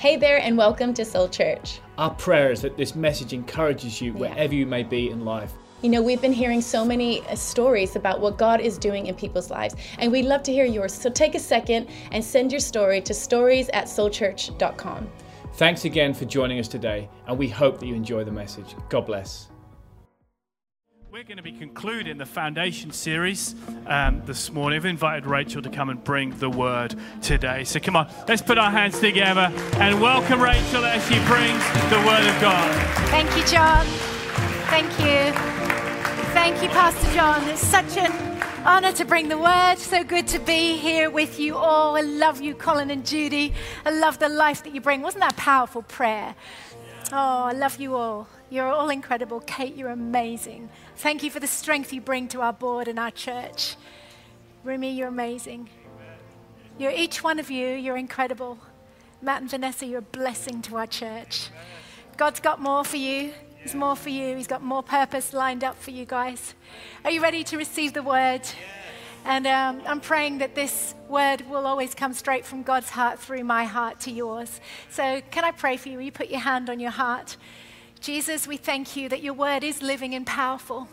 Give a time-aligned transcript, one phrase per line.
[0.00, 1.78] Hey there, and welcome to Soul Church.
[1.98, 5.52] Our prayer is that this message encourages you wherever you may be in life.
[5.82, 9.14] You know, we've been hearing so many uh, stories about what God is doing in
[9.14, 10.94] people's lives, and we'd love to hear yours.
[10.94, 15.06] So take a second and send your story to stories at soulchurch.com.
[15.56, 18.76] Thanks again for joining us today, and we hope that you enjoy the message.
[18.88, 19.50] God bless.
[21.12, 23.56] We're going to be concluding the foundation series
[23.88, 24.76] um, this morning.
[24.76, 27.64] I've invited Rachel to come and bring the word today.
[27.64, 31.98] So come on, let's put our hands together and welcome Rachel as she brings the
[32.06, 32.72] word of God.
[33.08, 33.84] Thank you, John.
[34.68, 35.32] Thank you.
[36.32, 37.42] Thank you, Pastor John.
[37.48, 38.12] It's such an
[38.64, 39.78] honor to bring the word.
[39.78, 41.96] So good to be here with you all.
[41.96, 43.52] I love you, Colin and Judy.
[43.84, 45.02] I love the life that you bring.
[45.02, 46.36] Wasn't that a powerful prayer?
[47.12, 48.28] Oh, I love you all.
[48.50, 49.40] You're all incredible.
[49.40, 50.70] Kate, you're amazing.
[50.96, 53.76] Thank you for the strength you bring to our board and our church.
[54.64, 55.70] Rumi, you're amazing.
[56.76, 58.58] You're each one of you, you're incredible.
[59.22, 61.50] Matt and Vanessa, you're a blessing to our church.
[62.16, 63.32] God's got more for you.
[63.62, 64.36] He's more for you.
[64.36, 66.54] He's got more purpose lined up for you guys.
[67.04, 68.42] Are you ready to receive the word?
[69.24, 73.44] And um, I'm praying that this word will always come straight from God's heart through
[73.44, 74.60] my heart to yours.
[74.88, 75.98] So, can I pray for you?
[75.98, 77.36] Will you put your hand on your heart?
[78.00, 80.88] Jesus, we thank you that your word is living and powerful.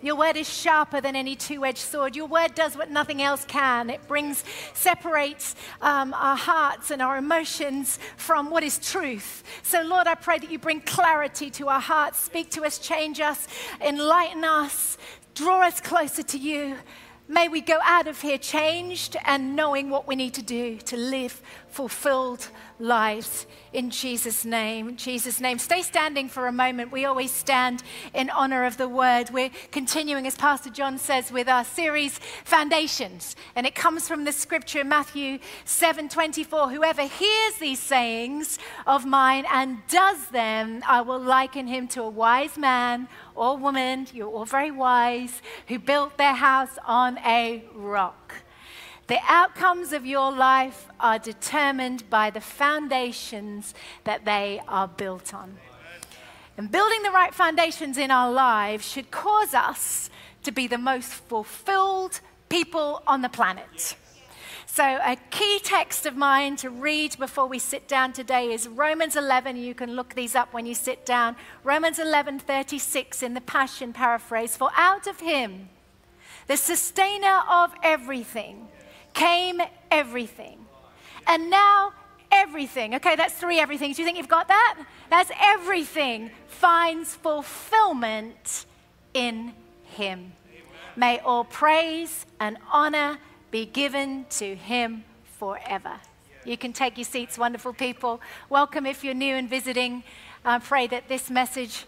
[0.00, 2.14] Your word is sharper than any two edged sword.
[2.14, 3.90] Your word does what nothing else can.
[3.90, 9.42] It brings, separates um, our hearts and our emotions from what is truth.
[9.64, 13.18] So, Lord, I pray that you bring clarity to our hearts, speak to us, change
[13.18, 13.48] us,
[13.80, 14.98] enlighten us,
[15.34, 16.76] draw us closer to you.
[17.28, 20.96] May we go out of here changed and knowing what we need to do to
[20.96, 22.48] live fulfilled
[22.82, 24.90] lives in Jesus' name.
[24.90, 25.58] In Jesus' name.
[25.58, 26.92] Stay standing for a moment.
[26.92, 29.30] We always stand in honor of the word.
[29.30, 33.36] We're continuing, as Pastor John says, with our series Foundations.
[33.54, 36.70] And it comes from the scripture, Matthew 7 24.
[36.70, 42.10] Whoever hears these sayings of mine and does them, I will liken him to a
[42.10, 48.41] wise man or woman, you're all very wise, who built their house on a rock.
[49.08, 53.74] The outcomes of your life are determined by the foundations
[54.04, 55.58] that they are built on.
[56.56, 60.10] And building the right foundations in our lives should cause us
[60.44, 63.96] to be the most fulfilled people on the planet.
[64.66, 69.16] So, a key text of mine to read before we sit down today is Romans
[69.16, 69.56] 11.
[69.56, 71.36] You can look these up when you sit down.
[71.62, 74.56] Romans 11:36 in the Passion paraphrase.
[74.56, 75.68] For out of him,
[76.46, 78.68] the sustainer of everything,
[79.14, 80.66] came everything.
[81.26, 81.92] And now
[82.30, 82.94] everything.
[82.96, 83.96] Okay, that's three everythings.
[83.96, 84.84] Do you think you've got that?
[85.10, 88.66] That's everything finds fulfillment
[89.14, 89.52] in
[89.84, 90.32] him.
[90.96, 93.18] May all praise and honor
[93.50, 95.04] be given to him
[95.38, 96.00] forever.
[96.44, 98.20] You can take your seats, wonderful people.
[98.48, 100.02] Welcome if you're new and visiting.
[100.44, 101.86] I pray that this message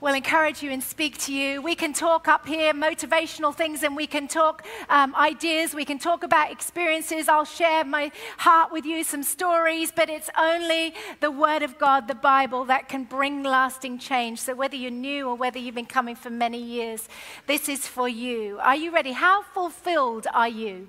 [0.00, 1.62] will encourage you and speak to you.
[1.62, 5.74] We can talk up here motivational things and we can talk um, ideas.
[5.74, 7.28] We can talk about experiences.
[7.28, 12.08] I'll share my heart with you, some stories, but it's only the Word of God,
[12.08, 14.40] the Bible, that can bring lasting change.
[14.40, 17.08] So whether you're new or whether you've been coming for many years,
[17.46, 18.58] this is for you.
[18.60, 19.12] Are you ready?
[19.12, 20.88] How fulfilled are you?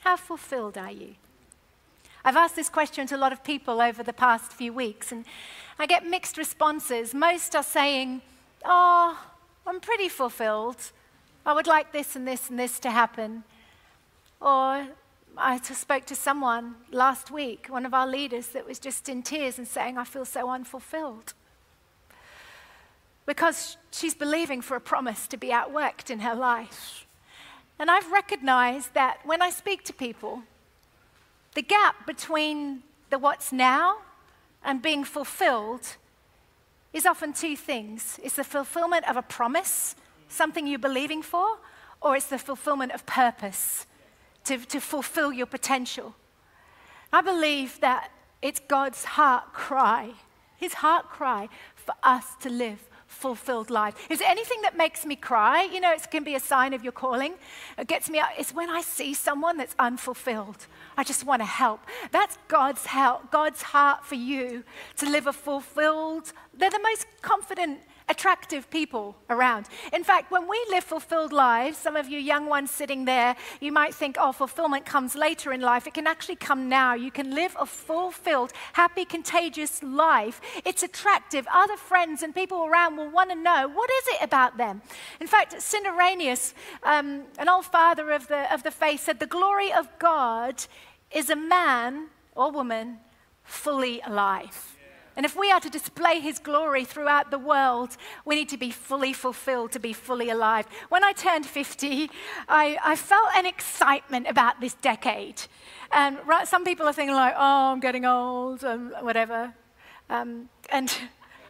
[0.00, 1.14] How fulfilled are you?
[2.24, 5.24] I've asked this question to a lot of people over the past few weeks, and
[5.80, 7.14] I get mixed responses.
[7.14, 8.20] Most are saying,
[8.62, 9.18] Oh,
[9.66, 10.76] I'm pretty fulfilled.
[11.46, 13.44] I would like this and this and this to happen.
[14.42, 14.88] Or
[15.38, 19.56] I spoke to someone last week, one of our leaders, that was just in tears
[19.56, 21.32] and saying, I feel so unfulfilled.
[23.24, 27.06] Because she's believing for a promise to be outworked in her life.
[27.78, 30.42] And I've recognized that when I speak to people,
[31.54, 33.96] the gap between the what's now
[34.64, 35.96] and being fulfilled
[36.92, 39.94] is often two things it's the fulfillment of a promise,
[40.28, 41.58] something you're believing for,
[42.00, 43.86] or it's the fulfillment of purpose
[44.44, 46.14] to, to fulfill your potential.
[47.12, 48.10] I believe that
[48.42, 50.12] it's God's heart cry,
[50.56, 53.94] his heart cry for us to live fulfilled life.
[54.08, 55.64] Is anything that makes me cry?
[55.64, 57.34] You know, it can be a sign of your calling.
[57.76, 58.28] It gets me out.
[58.38, 60.66] It's when I see someone that's unfulfilled.
[60.96, 61.80] I just want to help.
[62.12, 64.62] That's God's help, God's heart for you
[64.96, 66.32] to live a fulfilled.
[66.54, 67.80] They're the most confident
[68.10, 69.66] attractive people around.
[69.92, 73.70] In fact, when we live fulfilled lives, some of you young ones sitting there, you
[73.70, 75.86] might think, oh, fulfillment comes later in life.
[75.86, 76.94] It can actually come now.
[76.94, 80.40] You can live a fulfilled, happy, contagious life.
[80.64, 81.46] It's attractive.
[81.54, 84.82] Other friends and people around will want to know what is it about them.
[85.20, 85.86] In fact, St.
[85.86, 90.64] Um, an old father of the, of the faith, said, The glory of God
[91.12, 92.98] is a man or woman
[93.44, 94.76] fully alive.
[95.16, 98.70] And if we are to display his glory throughout the world, we need to be
[98.70, 100.66] fully fulfilled, to be fully alive.
[100.88, 102.10] When I turned 50,
[102.48, 105.42] I, I felt an excitement about this decade.
[105.92, 109.52] And right, some people are thinking, like, oh, I'm getting old, and whatever.
[110.08, 110.94] Um, and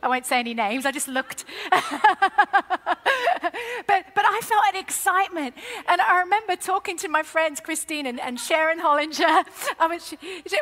[0.02, 1.44] I won't say any names, I just looked.
[1.70, 1.80] but,
[3.86, 5.54] but I felt an excitement.
[5.88, 9.44] And I remember talking to my friends, Christine and, and Sharon Hollinger.
[9.78, 10.14] I was,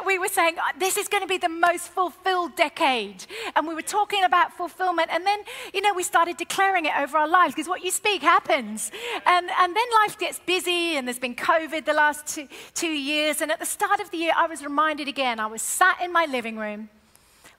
[0.07, 3.27] we were saying, oh, this is going to be the most fulfilled decade.
[3.55, 5.09] And we were talking about fulfillment.
[5.13, 5.41] And then,
[5.73, 8.91] you know, we started declaring it over our lives because what you speak happens.
[9.27, 13.41] And, and then life gets busy, and there's been COVID the last two, two years.
[13.41, 16.13] And at the start of the year, I was reminded again, I was sat in
[16.13, 16.89] my living room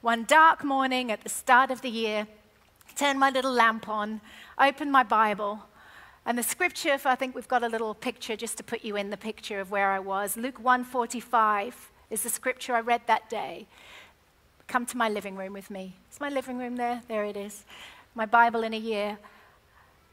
[0.01, 2.27] one dark morning at the start of the year,
[2.95, 4.21] turned my little lamp on,
[4.57, 5.63] opened my Bible,
[6.25, 9.09] and the scripture, I think we've got a little picture just to put you in
[9.09, 10.37] the picture of where I was.
[10.37, 11.73] Luke 1:45
[12.09, 13.67] is the scripture I read that day.
[14.67, 15.95] Come to my living room with me.
[16.11, 17.01] Is my living room there?
[17.07, 17.65] There it is.
[18.13, 19.17] My Bible in a year.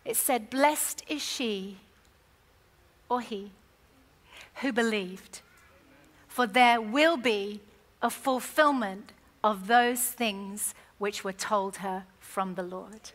[0.04, 1.78] It said, Blessed is she
[3.08, 3.50] or he
[4.62, 5.40] who believed,
[6.28, 7.60] for there will be
[8.00, 9.12] a fulfillment
[9.46, 13.12] of those things which were told her from the Lord.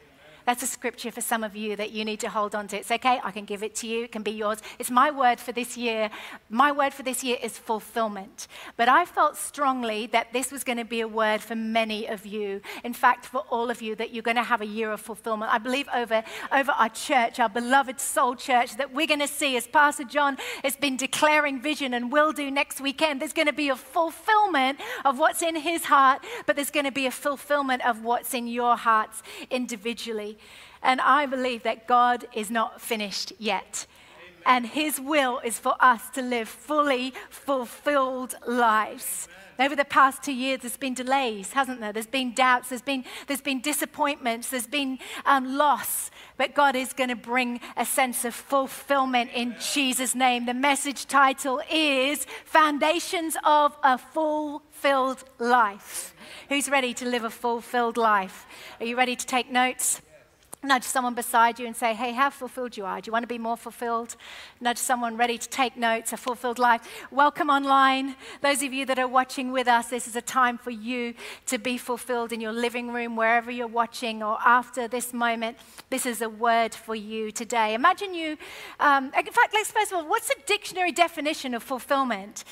[0.52, 2.78] That's a scripture for some of you that you need to hold on to.
[2.78, 4.58] It's okay, I can give it to you, it can be yours.
[4.80, 6.10] It's my word for this year.
[6.50, 8.50] My word for this year is fulfillment.
[8.76, 12.26] But I felt strongly that this was going to be a word for many of
[12.26, 12.60] you.
[12.84, 15.54] In fact, for all of you, that you're going to have a year of fulfillment.
[15.54, 16.22] I believe over,
[16.52, 20.36] over our church, our beloved soul church, that we're going to see, as Pastor John
[20.66, 24.82] has been declaring vision and will do next weekend, there's going to be a fulfillment
[25.06, 28.48] of what's in his heart, but there's going to be a fulfillment of what's in
[28.48, 30.38] your hearts individually.
[30.84, 33.86] And I believe that God is not finished yet.
[34.46, 39.28] And His will is for us to live fully fulfilled lives.
[39.60, 41.94] Over the past two years, there's been delays, hasn't there?
[41.94, 46.10] There's been doubts, there's been, there's been disappointments, there's been um, loss.
[46.38, 50.48] But God is going to bring a sense of fulfillment in Jesus' name.
[50.48, 56.16] The message title is Foundations of a Fulfilled Life.
[56.50, 58.48] Who's ready to live a fulfilled life?
[58.80, 60.02] Are you ready to take notes?
[60.64, 63.02] Nudge someone beside you and say, Hey, how fulfilled you are.
[63.02, 64.16] Do you want to be more fulfilled?
[64.60, 66.88] Nudge someone ready to take notes, a fulfilled life.
[67.10, 68.16] Welcome online.
[68.42, 71.16] Those of you that are watching with us, this is a time for you
[71.48, 75.58] to be fulfilled in your living room, wherever you're watching, or after this moment.
[75.90, 77.74] This is a word for you today.
[77.74, 78.38] Imagine you,
[78.80, 82.44] um, in fact, let's first of all, what's the dictionary definition of fulfillment?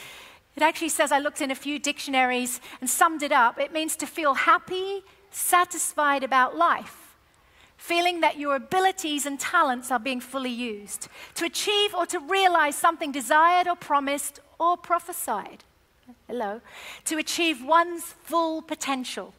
[0.56, 3.60] It actually says, I looked in a few dictionaries and summed it up.
[3.60, 6.99] It means to feel happy, satisfied about life
[7.80, 12.76] feeling that your abilities and talents are being fully used to achieve or to realize
[12.76, 15.64] something desired or promised or prophesied.
[16.28, 16.60] Hello.
[17.06, 19.34] To achieve one's full potential,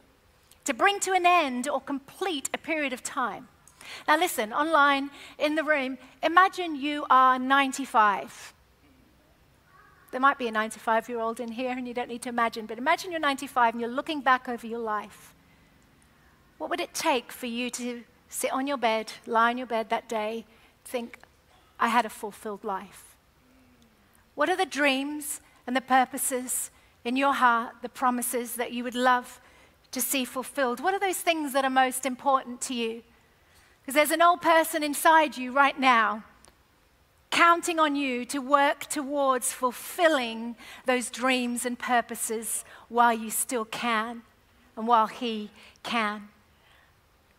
[0.65, 3.47] to bring to an end or complete a period of time.
[4.07, 8.53] Now, listen, online, in the room, imagine you are 95.
[10.11, 12.65] There might be a 95 year old in here, and you don't need to imagine,
[12.65, 15.35] but imagine you're 95 and you're looking back over your life.
[16.57, 19.89] What would it take for you to sit on your bed, lie on your bed
[19.89, 20.45] that day,
[20.85, 21.19] think,
[21.79, 23.15] I had a fulfilled life?
[24.35, 26.71] What are the dreams and the purposes
[27.03, 29.41] in your heart, the promises that you would love
[29.91, 30.79] to see fulfilled?
[30.79, 33.03] What are those things that are most important to you?
[33.81, 36.23] Because there's an old person inside you right now
[37.31, 44.21] counting on you to work towards fulfilling those dreams and purposes while you still can
[44.75, 45.49] and while he
[45.81, 46.27] can.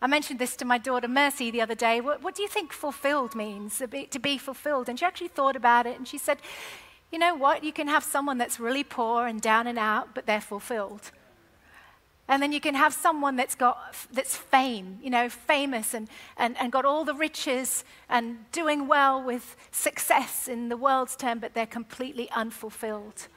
[0.03, 2.01] I mentioned this to my daughter Mercy the other day.
[2.01, 4.89] What, what do you think fulfilled means, to be, fulfilled?
[4.89, 6.39] And she actually thought about it and she said,
[7.09, 7.63] You know what?
[7.63, 11.11] You can have someone that's really poor and down and out, but they're fulfilled.
[12.27, 16.57] And then you can have someone that's got that's fame, you know, famous and, and,
[16.59, 21.53] and got all the riches and doing well with success in the world's term, but
[21.53, 23.29] they're completely unfulfilled.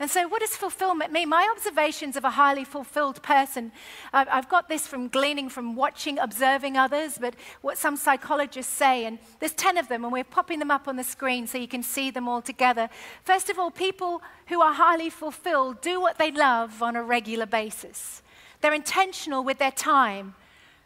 [0.00, 1.28] And so, what does fulfillment mean?
[1.28, 3.72] My observations of a highly fulfilled person,
[4.12, 9.18] I've got this from gleaning from watching, observing others, but what some psychologists say, and
[9.40, 11.82] there's 10 of them, and we're popping them up on the screen so you can
[11.82, 12.88] see them all together.
[13.24, 17.46] First of all, people who are highly fulfilled do what they love on a regular
[17.46, 18.22] basis.
[18.60, 20.36] They're intentional with their time.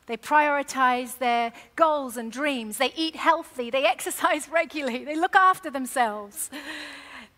[0.07, 2.79] They prioritize their goals and dreams.
[2.79, 3.71] They eat healthy.
[3.71, 5.05] They exercise regularly.
[5.05, 6.51] They look after themselves.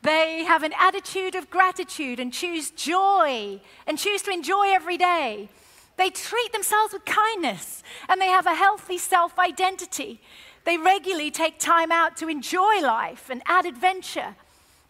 [0.05, 5.49] They have an attitude of gratitude and choose joy and choose to enjoy every day.
[5.97, 10.21] They treat themselves with kindness and they have a healthy self identity.
[10.65, 14.37] They regularly take time out to enjoy life and add adventure.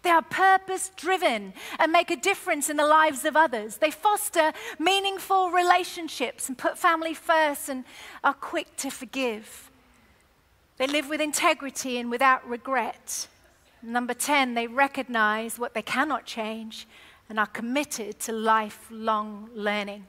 [0.02, 3.76] They are purpose driven and make a difference in the lives of others.
[3.76, 7.84] They foster meaningful relationships and put family first and
[8.24, 9.70] are quick to forgive.
[10.76, 13.28] They live with integrity and without regret.
[13.84, 16.88] Number 10, they recognize what they cannot change
[17.28, 20.06] and are committed to lifelong learning.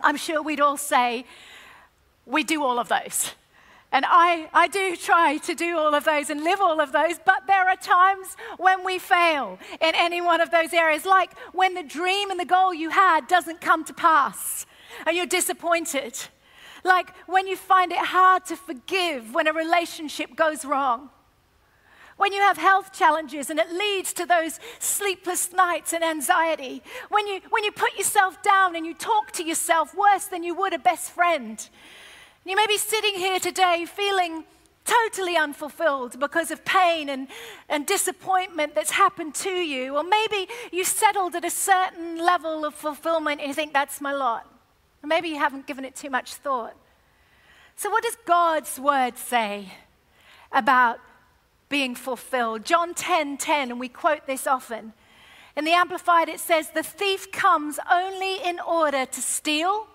[0.00, 1.24] I'm sure we'd all say
[2.26, 3.32] we do all of those.
[3.90, 7.16] And I, I do try to do all of those and live all of those,
[7.26, 11.74] but there are times when we fail in any one of those areas, like when
[11.74, 14.64] the dream and the goal you had doesn't come to pass
[15.06, 16.18] and you're disappointed.
[16.84, 21.10] Like when you find it hard to forgive when a relationship goes wrong.
[22.22, 26.80] When you have health challenges and it leads to those sleepless nights and anxiety.
[27.08, 30.54] When you, when you put yourself down and you talk to yourself worse than you
[30.54, 31.68] would a best friend.
[32.46, 34.44] You may be sitting here today feeling
[34.84, 37.26] totally unfulfilled because of pain and,
[37.68, 39.96] and disappointment that's happened to you.
[39.96, 44.12] Or maybe you settled at a certain level of fulfillment and you think, that's my
[44.12, 44.46] lot.
[45.02, 46.76] Or maybe you haven't given it too much thought.
[47.74, 49.72] So, what does God's word say
[50.52, 51.00] about
[51.72, 52.66] being fulfilled?
[52.66, 54.92] John 10 10, and we quote this often.
[55.56, 59.88] In the Amplified, it says, The thief comes only in order to steal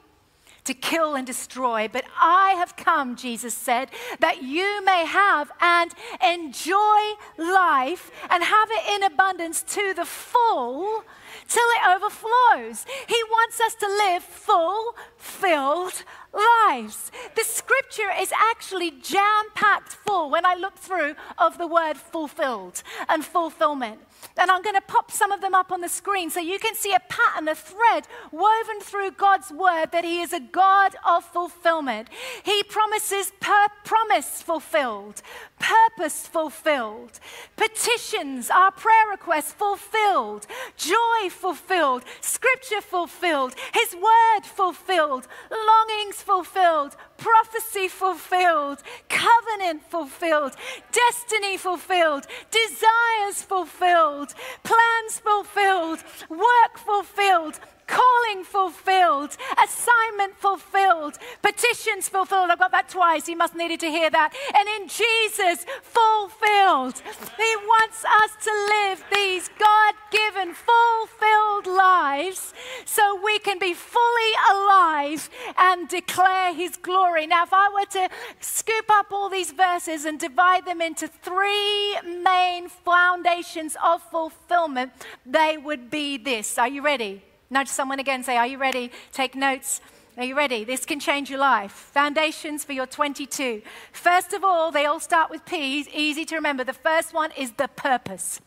[0.68, 1.88] to kill and destroy.
[1.88, 5.92] But I have come, Jesus said, that you may have and
[6.24, 7.00] enjoy
[7.38, 11.04] life and have it in abundance to the full
[11.48, 12.86] till it overflows.
[13.08, 17.12] He wants us to live full, filled lives.
[17.36, 22.84] The scripture is actually jam packed full when I look through of the word fulfilled
[23.10, 24.02] and fulfillment.
[24.38, 26.76] And I'm going to pop some of them up on the screen so you can
[26.76, 31.24] see a pattern, a thread woven through God's word that He is a God of
[31.24, 32.10] fulfillment.
[32.44, 35.22] He promises per- promise fulfilled,
[35.60, 37.20] purpose fulfilled,
[37.56, 40.46] petitions, our prayer requests fulfilled,
[40.78, 50.54] joy fulfilled, scripture fulfilled, His word fulfilled, longings fulfilled, prophecy fulfilled, covenant fulfilled,
[50.92, 54.34] destiny fulfilled, desires fulfilled,
[54.64, 62.50] plans fulfilled, work fulfilled, calling fulfilled, assignment fulfilled, petitions fulfilled.
[62.52, 63.28] I've got that twice.
[63.28, 64.34] You must needed to hear that.
[64.56, 67.02] And in Jesus, fulfilled.
[67.38, 72.54] He wants us to live these God given, fulfilled lives
[72.86, 77.28] so we can be fully alive and declare His glory.
[77.28, 81.98] Now, if I were to scoop up all these verses and divide them into three
[82.04, 84.92] main foundations of fulfillment,
[85.26, 86.58] they would be this.
[86.58, 87.24] Are you ready?
[87.50, 88.92] Nudge someone again, say, Are you ready?
[89.12, 89.82] Take notes.
[90.18, 90.64] Are you ready?
[90.64, 91.72] This can change your life.
[91.72, 93.62] Foundations for your 22.
[93.92, 95.86] First of all, they all start with P.
[95.94, 96.64] Easy to remember.
[96.64, 98.42] The first one is the purpose.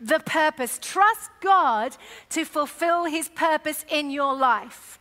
[0.00, 0.78] The purpose.
[0.82, 1.96] Trust God
[2.30, 4.98] to fulfill his purpose in your life.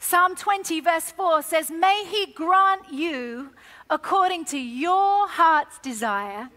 [0.00, 3.50] Psalm 20, verse 4 says, May he grant you
[3.88, 6.50] according to your heart's desire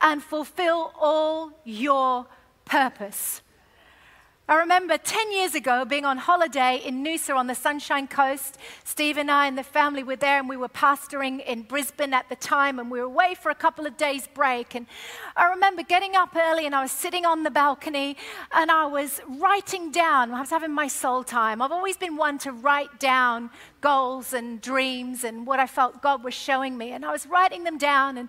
[0.00, 2.26] and fulfill all your
[2.64, 3.40] purpose.
[4.48, 8.58] I remember 10 years ago being on holiday in Noosa on the Sunshine Coast.
[8.84, 12.28] Steve and I and the family were there, and we were pastoring in Brisbane at
[12.28, 14.76] the time, and we were away for a couple of days' break.
[14.76, 14.86] And
[15.34, 18.16] I remember getting up early, and I was sitting on the balcony,
[18.52, 20.30] and I was writing down.
[20.30, 21.60] I was having my soul time.
[21.60, 23.50] I've always been one to write down
[23.80, 26.92] goals and dreams and what I felt God was showing me.
[26.92, 28.28] And I was writing them down, and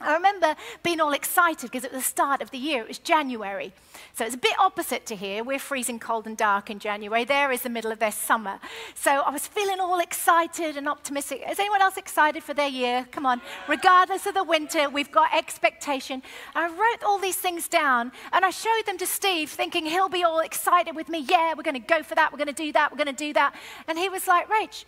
[0.00, 2.82] I remember being all excited because it was the start of the year.
[2.82, 3.72] It was January.
[4.14, 5.42] So it's a bit opposite to here.
[5.42, 7.24] We're freezing cold and dark in January.
[7.24, 8.60] There is the middle of their summer.
[8.94, 11.42] So I was feeling all excited and optimistic.
[11.48, 13.08] Is anyone else excited for their year?
[13.10, 13.42] Come on.
[13.66, 16.22] Regardless of the winter, we've got expectation.
[16.54, 20.22] I wrote all these things down and I showed them to Steve, thinking he'll be
[20.22, 21.26] all excited with me.
[21.28, 22.32] Yeah, we're going to go for that.
[22.32, 22.92] We're going to do that.
[22.92, 23.52] We're going to do that.
[23.88, 24.84] And he was like, Rach,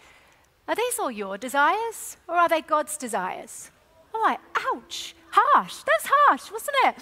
[0.69, 3.73] are these all your desires or are they God's desires?
[4.14, 4.40] I'm like,
[4.73, 5.76] ouch, harsh.
[5.87, 6.97] That's harsh, wasn't it?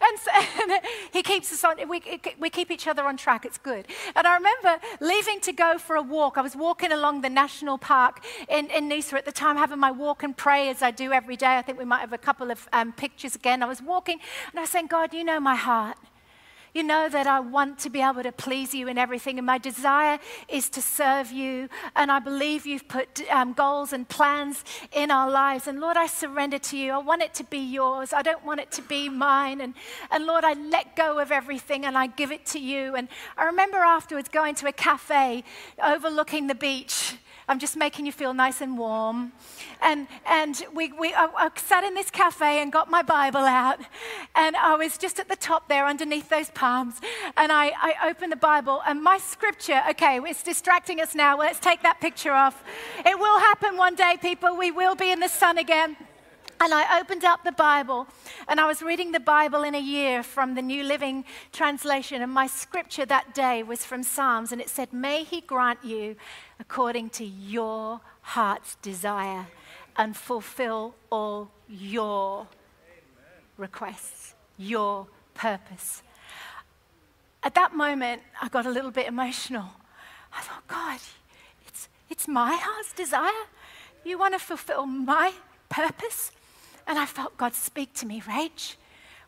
[0.00, 0.30] And, so,
[0.72, 0.80] and
[1.12, 2.02] he keeps us on, we,
[2.38, 3.44] we keep each other on track.
[3.44, 3.86] It's good.
[4.14, 6.38] And I remember leaving to go for a walk.
[6.38, 9.90] I was walking along the national park in, in Noosa at the time, having my
[9.90, 11.56] walk and pray as I do every day.
[11.56, 13.62] I think we might have a couple of um, pictures again.
[13.62, 14.18] I was walking
[14.50, 15.98] and I was saying, God, you know my heart.
[16.76, 19.56] You know that I want to be able to please you in everything, and my
[19.56, 21.70] desire is to serve you.
[21.94, 25.66] And I believe you've put um, goals and plans in our lives.
[25.68, 26.92] And Lord, I surrender to you.
[26.92, 28.12] I want it to be yours.
[28.12, 29.62] I don't want it to be mine.
[29.62, 29.72] And,
[30.10, 32.94] and Lord, I let go of everything and I give it to you.
[32.94, 35.44] And I remember afterwards going to a cafe
[35.82, 37.14] overlooking the beach
[37.48, 39.32] I'm just making you feel nice and warm.
[39.80, 43.78] And, and we, we, I, I sat in this cafe and got my Bible out.
[44.34, 47.00] And I was just at the top there underneath those palms.
[47.36, 51.38] And I, I opened the Bible, and my scripture, okay, it's distracting us now.
[51.38, 52.64] Let's take that picture off.
[53.04, 54.56] It will happen one day, people.
[54.56, 55.96] We will be in the sun again.
[56.60, 58.06] And I opened up the Bible
[58.48, 62.22] and I was reading the Bible in a year from the New Living Translation.
[62.22, 66.16] And my scripture that day was from Psalms and it said, May He grant you
[66.58, 69.46] according to your heart's desire
[69.96, 72.46] and fulfill all your
[73.58, 76.02] requests, your purpose.
[77.42, 79.68] At that moment, I got a little bit emotional.
[80.32, 81.00] I thought, God,
[81.66, 83.46] it's, it's my heart's desire.
[84.04, 85.32] You want to fulfill my
[85.68, 86.32] purpose?
[86.86, 88.76] And I felt God speak to me, Rach.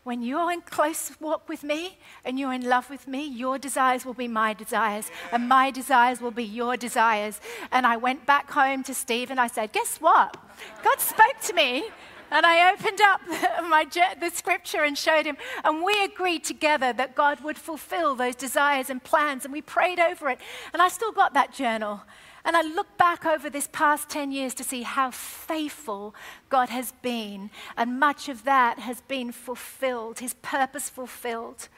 [0.04, 4.06] When you're in close walk with me and you're in love with me, your desires
[4.06, 7.40] will be my desires, and my desires will be your desires.
[7.70, 10.36] And I went back home to Steve and I said, Guess what?
[10.82, 11.84] God spoke to me.
[12.30, 13.20] And I opened up
[13.68, 13.86] my,
[14.20, 15.36] the scripture and showed him.
[15.64, 19.44] And we agreed together that God would fulfill those desires and plans.
[19.44, 20.38] And we prayed over it.
[20.72, 22.02] And I still got that journal.
[22.44, 26.14] And I look back over this past 10 years to see how faithful
[26.48, 31.68] God has been, and much of that has been fulfilled, his purpose fulfilled.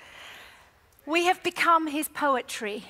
[1.06, 2.84] We have become his poetry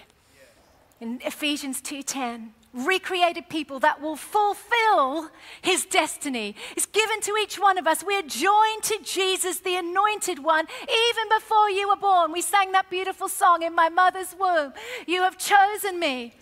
[1.00, 6.54] in Ephesians 2:10 recreated people that will fulfill his destiny.
[6.76, 8.04] It's given to each one of us.
[8.04, 12.32] We're joined to Jesus, the anointed one, even before you were born.
[12.32, 14.72] We sang that beautiful song in my mother's womb.
[15.06, 16.34] You have chosen me.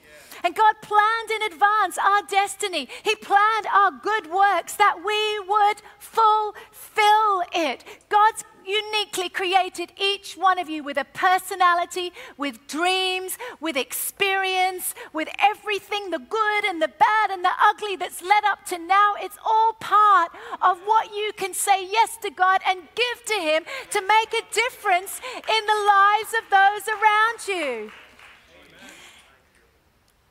[0.44, 2.88] And God planned in advance our destiny.
[3.02, 7.84] He planned our good works that we would fulfill it.
[8.08, 15.28] God's uniquely created each one of you with a personality, with dreams, with experience, with
[15.40, 19.14] everything the good and the bad and the ugly that's led up to now.
[19.20, 23.64] It's all part of what you can say yes to God and give to Him
[23.90, 27.90] to make a difference in the lives of those around you.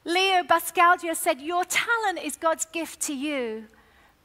[0.07, 3.65] Leo Buscaglia said, Your talent is God's gift to you,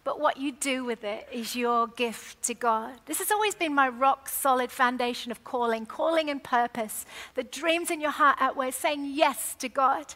[0.05, 2.92] but what you do with it is your gift to God.
[3.07, 7.05] This has always been my rock solid foundation of calling, calling and purpose.
[7.35, 10.14] The dreams in your heart outweigh saying yes to God.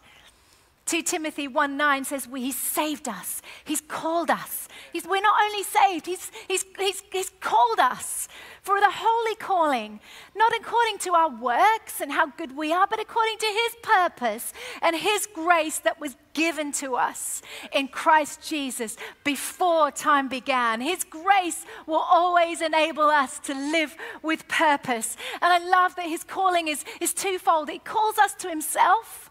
[0.85, 3.42] 2 Timothy 1 9 says, well, He's saved us.
[3.64, 4.68] He's called us.
[4.92, 8.29] He's, we're not only saved, he's, he's, he's, he's called us
[8.66, 10.00] for the holy calling,
[10.35, 14.52] not according to our works and how good we are, but according to His purpose
[14.83, 20.81] and His grace that was given to us in Christ Jesus before time began.
[20.81, 25.16] His grace will always enable us to live with purpose.
[25.40, 27.70] And I love that His calling is, is twofold.
[27.70, 29.26] It calls us to Himself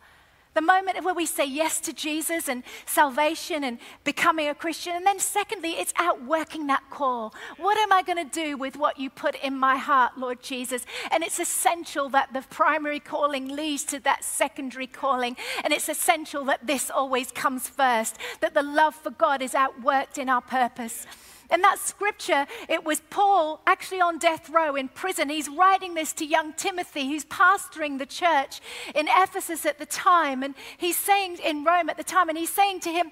[0.56, 4.96] the moment where we say yes to Jesus and salvation and becoming a Christian.
[4.96, 7.34] And then, secondly, it's outworking that call.
[7.58, 10.86] What am I going to do with what you put in my heart, Lord Jesus?
[11.12, 15.36] And it's essential that the primary calling leads to that secondary calling.
[15.64, 20.18] And it's essential that this always comes first, that the love for God is outworked
[20.18, 21.06] in our purpose.
[21.52, 25.30] In that scripture, it was Paul actually on death row in prison.
[25.30, 28.62] He's writing this to young Timothy, who's pastoring the church
[28.94, 30.44] in Ephesus at the time.
[30.44, 33.12] And he's saying in Rome at the time, and he's saying to him,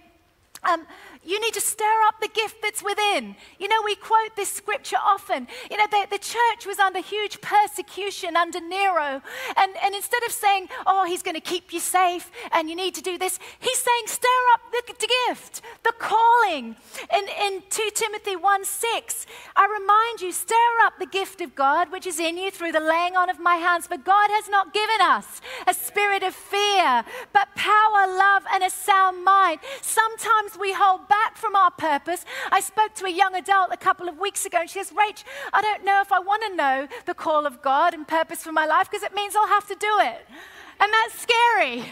[0.63, 0.85] um,
[1.25, 3.35] you need to stir up the gift that's within.
[3.59, 5.47] You know, we quote this scripture often.
[5.71, 9.21] You know, the, the church was under huge persecution under Nero.
[9.57, 12.95] And, and instead of saying, oh, he's going to keep you safe and you need
[12.95, 16.75] to do this, he's saying, stir up the, the gift, the calling.
[17.13, 20.55] In, in 2 Timothy 1 6, I remind you, stir
[20.85, 23.55] up the gift of God which is in you through the laying on of my
[23.55, 23.87] hands.
[23.87, 28.69] For God has not given us a spirit of fear, but power, love, and a
[28.69, 29.59] sound mind.
[29.81, 32.25] Sometimes we hold back from our purpose.
[32.51, 35.23] I spoke to a young adult a couple of weeks ago, and she says, Rach,
[35.51, 38.51] I don't know if I want to know the call of God and purpose for
[38.51, 40.25] my life because it means I'll have to do it.
[40.79, 41.85] And that's scary.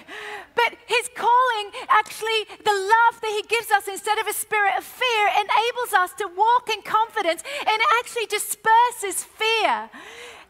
[0.56, 4.84] But his calling, actually, the love that he gives us instead of a spirit of
[4.84, 9.90] fear, enables us to walk in confidence and actually disperses fear.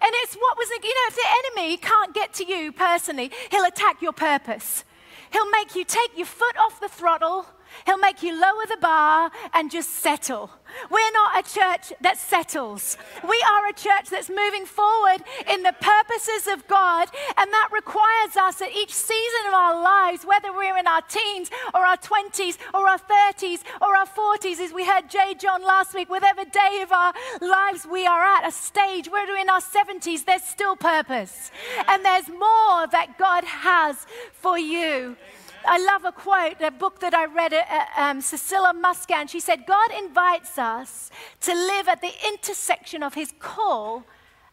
[0.02, 3.66] And it's what was, you know, if the enemy can't get to you personally, he'll
[3.66, 4.84] attack your purpose.
[5.32, 7.46] He'll make you take your foot off the throttle
[7.86, 10.52] He'll make you lower the bar and just settle.
[10.90, 12.98] We're not a church that settles.
[13.28, 18.38] We are a church that's moving forward in the purposes of God, and that requires
[18.38, 22.58] us at each season of our lives, whether we're in our teens or our 20s
[22.74, 26.92] or our 30s or our 40s, as we heard J.John last week, whatever day of
[26.92, 31.52] our lives we are at, a stage, whether we're in our 70s, there's still purpose.
[31.88, 35.18] And there's more that God has for you.
[35.66, 39.28] I love a quote, a book that I read, uh, um, Cecilia Muscan.
[39.28, 44.04] She said, God invites us to live at the intersection of his call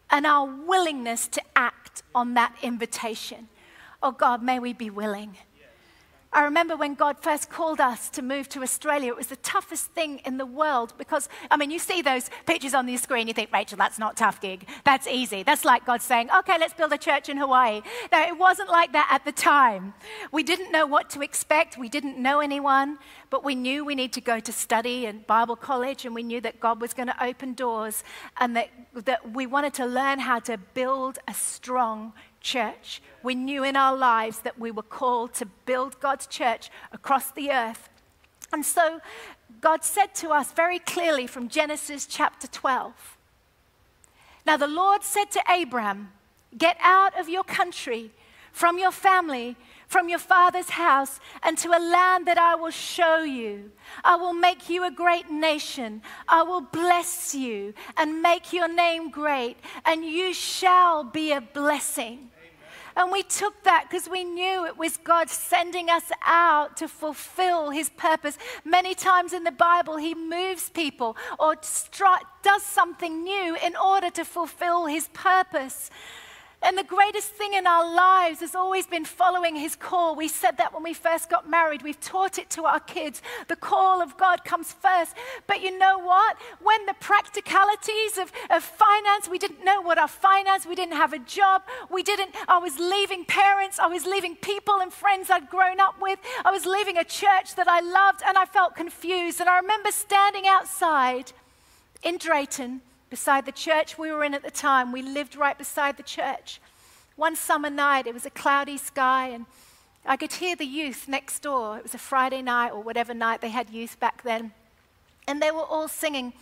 [0.09, 3.47] and our willingness to act on that invitation.
[4.01, 5.37] Oh God, may we be willing.
[6.31, 9.87] I remember when God first called us to move to Australia, it was the toughest
[9.93, 13.33] thing in the world because, I mean, you see those pictures on the screen, you
[13.33, 14.67] think, Rachel, that's not tough gig.
[14.85, 15.41] That's easy.
[15.41, 17.81] That's like God saying, okay, let's build a church in Hawaii.
[18.11, 19.95] No, it wasn't like that at the time.
[20.31, 22.99] We didn't know what to expect, we didn't know anyone,
[23.31, 26.41] but we knew we need to go to study and Bible college, and we knew
[26.41, 28.03] that God was going to open doors
[28.39, 33.01] and that, that we wanted to learn how to build a strong church.
[33.23, 37.51] We knew in our lives that we were called to build God's church across the
[37.51, 37.89] earth.
[38.51, 38.99] And so
[39.61, 43.17] God said to us very clearly from Genesis chapter 12
[44.45, 46.11] Now the Lord said to Abram,
[46.57, 48.11] Get out of your country,
[48.51, 49.55] from your family,
[49.89, 53.71] from your father's house, and to a land that I will show you.
[54.03, 56.03] I will make you a great nation.
[56.27, 62.29] I will bless you and make your name great, and you shall be a blessing.
[62.95, 67.69] And we took that because we knew it was God sending us out to fulfill
[67.69, 68.37] his purpose.
[68.65, 74.25] Many times in the Bible, he moves people or does something new in order to
[74.25, 75.89] fulfill his purpose.
[76.61, 80.15] And the greatest thing in our lives has always been following His call.
[80.15, 81.83] We said that when we first got married.
[81.83, 83.21] We've taught it to our kids.
[83.47, 85.15] The call of God comes first.
[85.47, 86.35] But you know what?
[86.61, 91.13] When the practicalities of, of finance, we didn't know what our finance, we didn't have
[91.13, 95.49] a job, we didn't, I was leaving parents, I was leaving people and friends I'd
[95.49, 99.39] grown up with, I was leaving a church that I loved, and I felt confused.
[99.39, 101.31] And I remember standing outside
[102.03, 104.91] in Drayton beside the church we were in at the time.
[104.91, 106.61] We lived right beside the church.
[107.15, 109.45] One summer night, it was a cloudy sky, and
[110.05, 111.77] I could hear the youth next door.
[111.77, 114.53] It was a Friday night or whatever night they had youth back then.
[115.27, 116.33] And they were all singing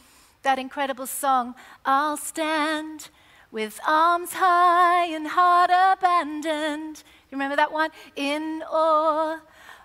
[0.43, 3.09] that incredible song, I'll stand
[3.51, 7.03] with arms high and heart abandoned.
[7.29, 7.89] You remember that one?
[8.15, 9.39] In awe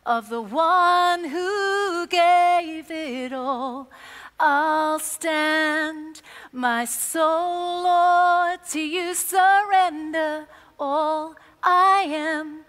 [0.04, 3.90] of the one who gave it all.
[4.44, 10.48] I'll stand, my soul, Lord, to you surrender.
[10.80, 12.64] All I am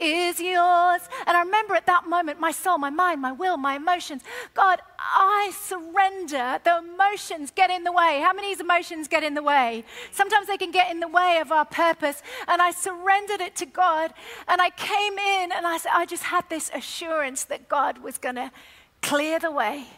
[0.00, 1.02] is yours.
[1.26, 4.22] And I remember at that moment, my soul, my mind, my will, my emotions,
[4.54, 6.60] God, I surrender.
[6.64, 8.22] The emotions get in the way.
[8.24, 9.84] How many emotions get in the way?
[10.10, 12.22] Sometimes they can get in the way of our purpose.
[12.46, 14.14] And I surrendered it to God.
[14.46, 18.16] And I came in and I, said I just had this assurance that God was
[18.16, 18.50] going to
[19.02, 19.88] clear the way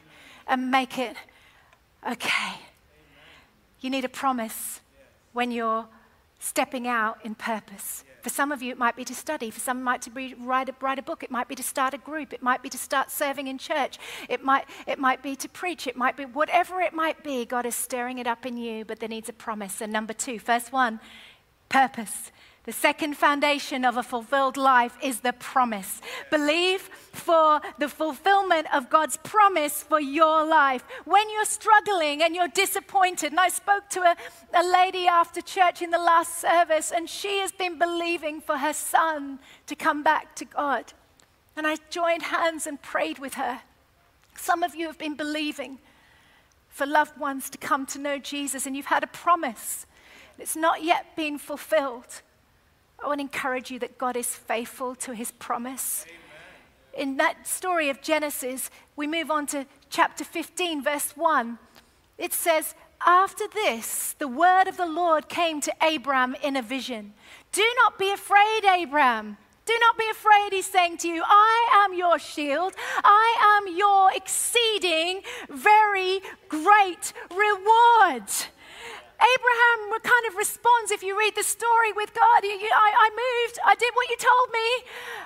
[0.47, 1.17] and make it
[2.11, 2.55] okay.
[3.81, 4.81] You need a promise
[5.33, 5.87] when you're
[6.39, 8.05] stepping out in purpose.
[8.23, 9.51] For some of you, it might be to study.
[9.51, 11.23] For some, it might be to write a, write a book.
[11.23, 12.33] It might be to start a group.
[12.33, 13.99] It might be to start serving in church.
[14.29, 15.87] It might, it might be to preach.
[15.87, 17.47] It might be whatever it might be.
[17.47, 19.81] God is stirring it up in you, but there needs a promise.
[19.81, 21.01] And number two, first one,
[21.71, 22.31] purpose.
[22.71, 26.01] The second foundation of a fulfilled life is the promise.
[26.31, 30.85] Believe for the fulfillment of God's promise for your life.
[31.05, 34.17] When you're struggling and you're disappointed, and I spoke to a,
[34.55, 38.73] a lady after church in the last service, and she has been believing for her
[38.73, 40.93] son to come back to God.
[41.57, 43.63] And I joined hands and prayed with her.
[44.37, 45.81] Some of you have been believing
[46.69, 49.87] for loved ones to come to know Jesus, and you've had a promise.
[50.39, 52.23] It's not yet been fulfilled.
[53.03, 56.05] I want to encourage you that God is faithful to his promise.
[56.07, 57.11] Amen.
[57.11, 61.59] In that story of Genesis, we move on to chapter 15, verse 1.
[62.19, 62.75] It says,
[63.07, 67.15] After this, the word of the Lord came to Abram in a vision.
[67.53, 69.39] Do not be afraid, Abram.
[69.65, 71.23] Do not be afraid, he's saying to you.
[71.25, 72.75] I am your shield.
[73.05, 78.29] I am your exceeding, very great reward.
[79.21, 83.75] Abraham kind of responds, if you read the story with God, I, I moved, I
[83.75, 84.69] did what you told me.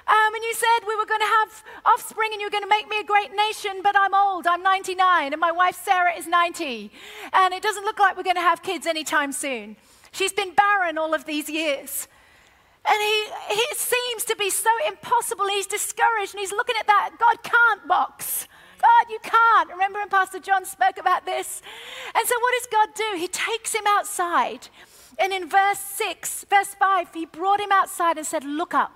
[0.07, 2.69] Um, and you said we were going to have offspring and you were going to
[2.69, 6.27] make me a great nation, but I'm old, I'm 99, and my wife Sarah is
[6.27, 6.91] 90.
[7.33, 9.77] And it doesn't look like we're going to have kids anytime soon.
[10.11, 12.09] She's been barren all of these years.
[12.87, 15.47] And he, he seems to be so impossible.
[15.49, 18.47] He's discouraged and he's looking at that God can't box.
[18.85, 19.71] God, you can't.
[19.71, 21.63] Remember when Pastor John spoke about this?
[22.15, 23.19] And so, what does God do?
[23.19, 24.69] He takes him outside.
[25.19, 28.93] And in verse 6, verse 5, he brought him outside and said, Look up.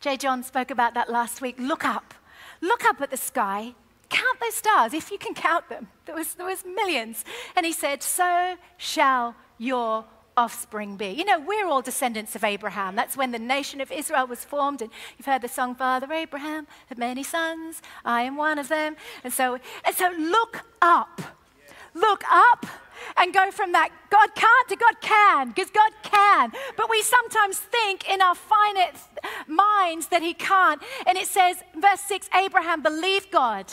[0.00, 1.56] J.John spoke about that last week.
[1.58, 2.14] Look up.
[2.60, 3.74] Look up at the sky.
[4.08, 5.88] Count those stars, if you can count them.
[6.06, 7.24] There was, there was millions.
[7.56, 10.04] And he said, So shall your
[10.38, 11.08] offspring be?
[11.08, 12.94] You know, we're all descendants of Abraham.
[12.94, 14.80] That's when the nation of Israel was formed.
[14.80, 17.82] And you've heard the song, Father Abraham had many sons.
[18.04, 18.96] I am one of them.
[19.24, 21.20] And so, and so look up.
[21.92, 22.66] Look up
[23.16, 26.52] and go from that God can't to God can, because God can.
[26.76, 28.94] But we sometimes think in our finite
[29.48, 30.80] minds that He can't.
[31.06, 33.66] And it says, verse 6 Abraham believed God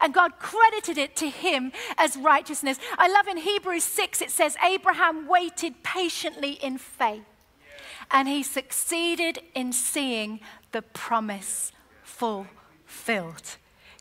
[0.00, 2.78] and God credited it to him as righteousness.
[2.96, 7.24] I love in Hebrews 6, it says, Abraham waited patiently in faith,
[8.10, 10.40] and he succeeded in seeing
[10.72, 13.56] the promise fulfilled.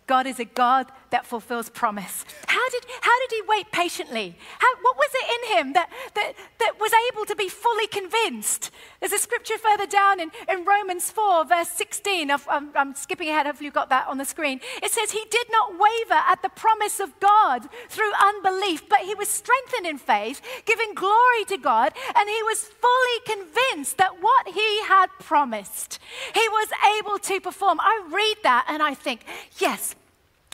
[0.08, 2.24] God is a God that fulfills promise.
[2.48, 4.38] How did, how did he wait patiently?
[4.58, 8.72] How, what was it in him that, that, that was able to be fully convinced?
[9.00, 12.32] There's a scripture further down in, in Romans 4, verse 16.
[12.32, 14.60] I'm, um, I'm skipping ahead, hopefully, you've got that on the screen.
[14.82, 19.16] It says, He did not waver at the promise of God through unbelief, but he
[19.16, 24.48] was strengthened in faith, giving glory to God, and he was fully convinced that what
[24.48, 26.00] he had promised,
[26.34, 27.80] he was able to perform.
[27.80, 29.26] I read that and I think,
[29.60, 29.96] yes,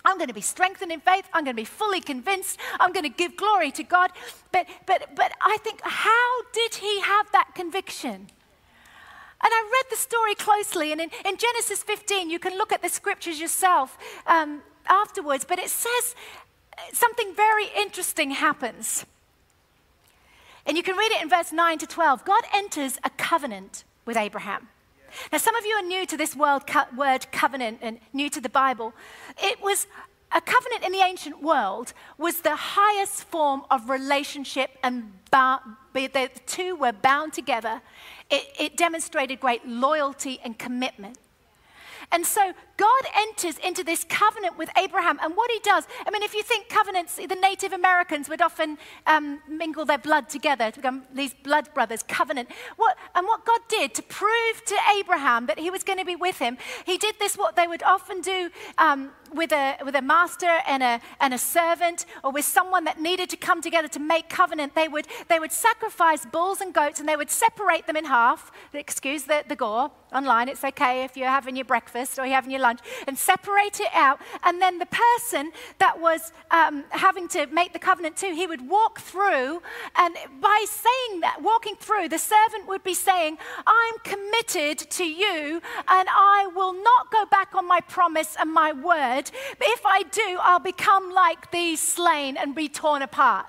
[0.06, 1.26] I'm going to be strengthened in faith.
[1.34, 2.60] I'm going to be fully convinced.
[2.80, 4.12] I'm going to give glory to God.
[4.52, 8.28] But, but, but I think, how did he have that conviction?
[9.46, 12.82] And I read the story closely, and in, in Genesis 15, you can look at
[12.82, 16.16] the scriptures yourself um, afterwards, but it says
[16.94, 19.06] something very interesting happens.
[20.66, 22.24] And you can read it in verse 9 to 12.
[22.24, 24.70] God enters a covenant with Abraham.
[25.32, 26.64] Now, some of you are new to this word,
[26.96, 28.94] word covenant and new to the Bible.
[29.42, 29.88] It was
[30.32, 36.76] a covenant in the ancient world was the highest form of relationship and the two
[36.76, 37.82] were bound together.
[38.30, 41.18] It, it demonstrated great loyalty and commitment.
[42.12, 45.20] And so God enters into this covenant with Abraham.
[45.22, 48.78] And what he does, I mean, if you think covenants, the Native Americans would often
[49.06, 52.50] um, mingle their blood together to become these blood brothers, covenant.
[52.78, 56.16] What, and what God did to prove to Abraham that he was going to be
[56.16, 60.02] with him, he did this, what they would often do um, with, a, with a
[60.02, 64.00] master and a, and a servant, or with someone that needed to come together to
[64.00, 64.74] make covenant.
[64.74, 68.52] They would, they would sacrifice bulls and goats and they would separate them in half.
[68.74, 72.52] Excuse the, the gore online, it's okay if you're having your breakfast or you're having
[72.52, 72.73] your lunch,
[73.08, 74.20] and separate it out.
[74.44, 78.68] And then the person that was um, having to make the covenant too, he would
[78.70, 79.62] walk through,
[79.96, 85.62] and by saying that, walking through, the servant would be saying, I'm committed to you,
[85.88, 89.32] and I will not go back on my promise and my word.
[89.58, 93.46] But if I do, I'll become like these slain and be torn apart.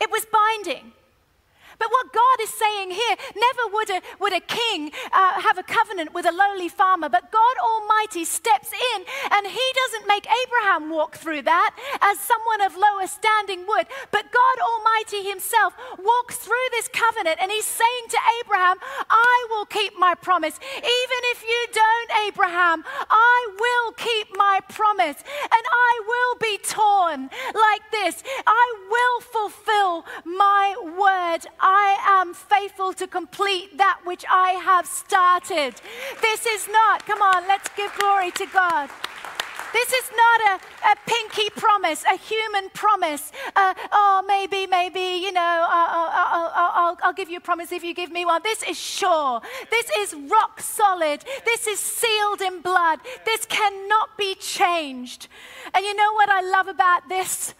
[0.00, 0.92] It was binding.
[1.84, 5.62] But what God is saying here, never would a, would a king uh, have a
[5.62, 10.88] covenant with a lowly farmer, but God Almighty steps in and he doesn't make Abraham
[10.88, 16.68] walk through that as someone of lower standing would, but God Almighty himself walks through
[16.70, 18.78] this covenant and he's saying to Abraham,
[19.10, 20.58] I will keep my promise.
[20.76, 27.28] Even if you don't, Abraham, I will keep my promise and I will be torn
[27.52, 28.22] like this.
[28.46, 31.44] I will fulfill my word.
[32.06, 35.74] Am faithful to complete that which I have started.
[36.20, 38.90] This is not, come on, let's give glory to God.
[39.74, 43.32] This is not a, a pinky promise, a human promise.
[43.56, 47.38] Uh, oh, maybe, maybe, you know, uh, uh, uh, I'll, I'll, I'll, I'll, give you
[47.38, 48.40] a promise if you give me one.
[48.44, 49.40] This is sure.
[49.72, 51.24] This is rock solid.
[51.44, 53.00] This is sealed in blood.
[53.24, 55.26] This cannot be changed.
[55.74, 57.54] And you know what I love about this?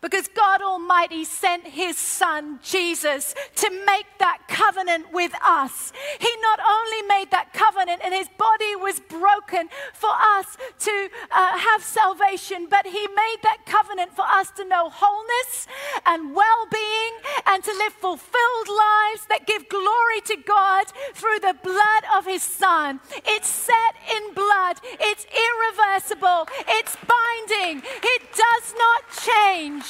[0.00, 5.92] Because God Almighty sent His Son, Jesus, to make that covenant with us.
[6.18, 11.58] He not only made that covenant and His body was broken for us to uh,
[11.58, 15.66] have salvation, but He made that covenant for us to know wholeness
[16.06, 17.12] and well being
[17.46, 22.42] and to live fulfilled lives that give glory to God through the blood of His
[22.42, 23.00] Son.
[23.26, 29.89] It's set in blood, it's irreversible, it's binding, it does not change.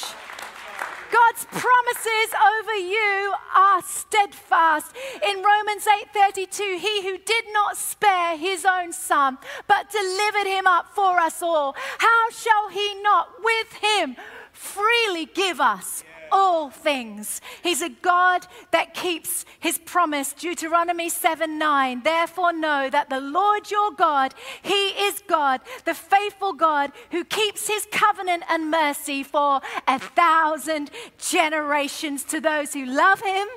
[1.11, 4.95] God's promises over you are steadfast.
[5.27, 9.37] In Romans 8:32, he who did not spare his own son,
[9.67, 14.15] but delivered him up for us all, how shall he not with him
[14.51, 17.41] freely give us all things.
[17.61, 20.33] He's a God that keeps his promise.
[20.33, 22.01] Deuteronomy 7 9.
[22.03, 27.67] Therefore, know that the Lord your God, he is God, the faithful God who keeps
[27.67, 33.47] his covenant and mercy for a thousand generations to those who love him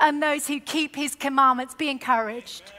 [0.00, 1.74] and those who keep his commandments.
[1.74, 2.72] Be encouraged.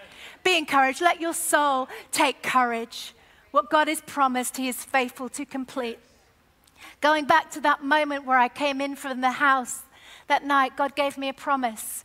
[0.44, 1.02] Be encouraged.
[1.02, 3.14] Let your soul take courage.
[3.52, 6.00] What God has promised, he is faithful to complete.
[7.02, 9.84] Going back to that moment where I came in from the house
[10.28, 12.04] that night, God gave me a promise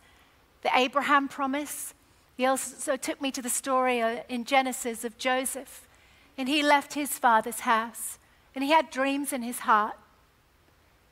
[0.63, 1.93] the Abraham promise.
[2.37, 5.87] He also took me to the story uh, in Genesis of Joseph.
[6.39, 8.19] And he left his father's house.
[8.55, 9.97] And he had dreams in his heart.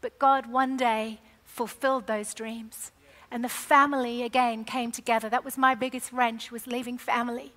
[0.00, 2.92] But God one day fulfilled those dreams.
[3.30, 5.28] And the family again came together.
[5.28, 7.52] That was my biggest wrench, was leaving family.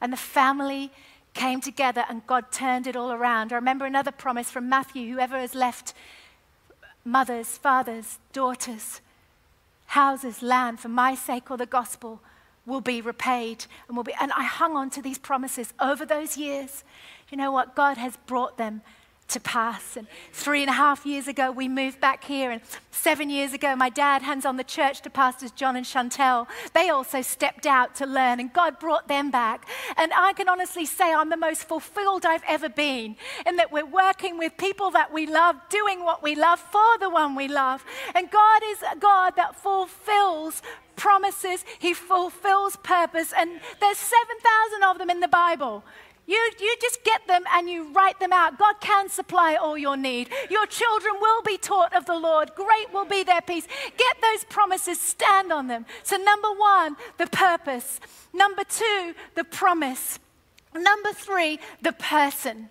[0.00, 0.90] And the family
[1.34, 3.52] came together and God turned it all around.
[3.52, 5.94] I remember another promise from Matthew whoever has left
[7.04, 9.00] mothers, fathers, daughters,
[9.86, 12.20] houses, land for my sake or the gospel
[12.66, 16.36] will be repaid and will be and I hung on to these promises over those
[16.36, 16.84] years.
[17.30, 17.74] You know what?
[17.74, 18.82] God has brought them
[19.28, 19.96] to pass.
[19.96, 22.50] And three and a half years ago, we moved back here.
[22.50, 22.60] And
[22.90, 26.46] seven years ago, my dad hands on the church to Pastors John and Chantel.
[26.74, 29.68] They also stepped out to learn, and God brought them back.
[29.96, 33.86] And I can honestly say I'm the most fulfilled I've ever been in that we're
[33.86, 37.84] working with people that we love, doing what we love for the one we love.
[38.14, 40.62] And God is a God that fulfills
[40.96, 43.32] promises, He fulfills purpose.
[43.36, 45.84] And there's 7,000 of them in the Bible.
[46.28, 48.58] You, you just get them and you write them out.
[48.58, 50.28] God can supply all your need.
[50.50, 52.50] Your children will be taught of the Lord.
[52.54, 53.66] Great will be their peace.
[53.96, 55.86] Get those promises, stand on them.
[56.02, 57.98] So, number one, the purpose.
[58.34, 60.18] Number two, the promise.
[60.74, 62.68] Number three, the person.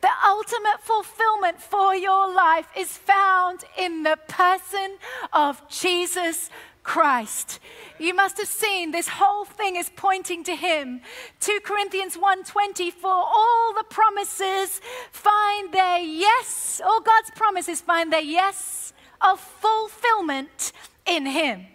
[0.00, 4.98] The ultimate fulfillment for your life is found in the person
[5.32, 6.48] of Jesus
[6.84, 7.58] Christ.
[7.98, 11.00] You must have seen this whole thing is pointing to him.
[11.40, 18.20] 2 Corinthians 1:20 for all the promises find their yes, all God's promises find their
[18.20, 20.72] yes of fulfillment
[21.06, 21.66] in him.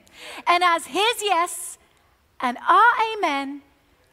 [0.46, 1.78] And as his yes
[2.40, 3.64] and our amen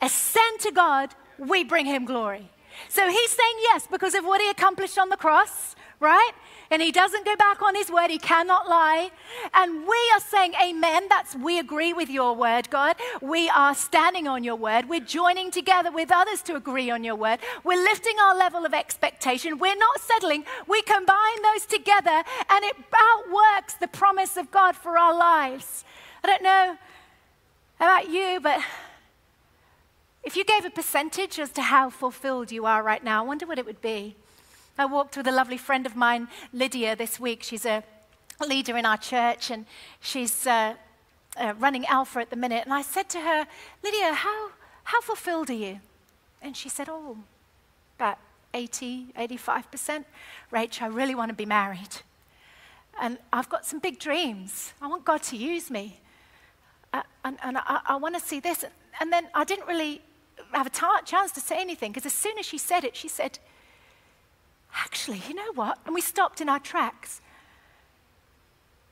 [0.00, 2.50] ascend to God, we bring him glory.
[2.88, 6.32] So he's saying yes because of what he accomplished on the cross, right?
[6.70, 8.10] And he doesn't go back on his word.
[8.10, 9.10] He cannot lie.
[9.54, 11.06] And we are saying, Amen.
[11.08, 12.96] That's we agree with your word, God.
[13.20, 14.88] We are standing on your word.
[14.88, 17.40] We're joining together with others to agree on your word.
[17.64, 19.58] We're lifting our level of expectation.
[19.58, 20.44] We're not settling.
[20.66, 25.84] We combine those together, and it outworks the promise of God for our lives.
[26.24, 26.76] I don't know
[27.78, 28.60] about you, but
[30.24, 33.46] if you gave a percentage as to how fulfilled you are right now, I wonder
[33.46, 34.16] what it would be.
[34.78, 37.42] I walked with a lovely friend of mine, Lydia, this week.
[37.42, 37.82] She's a
[38.46, 39.64] leader in our church and
[40.00, 40.74] she's uh,
[41.38, 42.64] uh, running Alpha at the minute.
[42.64, 43.46] And I said to her,
[43.82, 44.50] Lydia, how,
[44.84, 45.80] how fulfilled are you?
[46.42, 47.16] And she said, Oh,
[47.98, 48.18] about
[48.52, 50.04] 80, 85%.
[50.52, 52.02] Rach, I really want to be married.
[53.00, 54.74] And I've got some big dreams.
[54.82, 56.00] I want God to use me.
[56.92, 58.62] Uh, and, and I, I want to see this.
[59.00, 60.02] And then I didn't really
[60.52, 63.08] have a t- chance to say anything because as soon as she said it, she
[63.08, 63.38] said,
[64.76, 65.78] actually, you know what?
[65.86, 67.20] And we stopped in our tracks.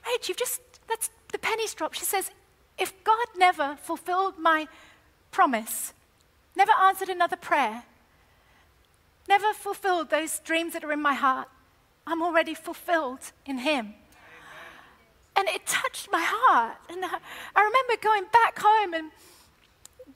[0.04, 1.96] Rach, you've just, that's the penny's dropped.
[1.96, 2.30] She says,
[2.78, 4.68] if God never fulfilled my
[5.30, 5.92] promise,
[6.56, 7.84] never answered another prayer,
[9.28, 11.48] never fulfilled those dreams that are in my heart,
[12.06, 13.94] I'm already fulfilled in Him.
[15.36, 16.76] And it touched my heart.
[16.88, 19.10] And I remember going back home and